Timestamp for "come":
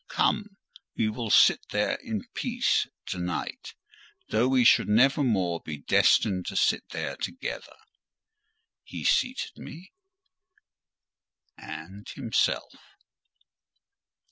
0.09-0.57